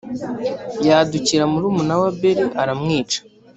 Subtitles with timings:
[0.87, 3.19] yadukira murumuna we abeli aramwica